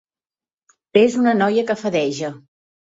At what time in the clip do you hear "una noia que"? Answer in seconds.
1.21-1.79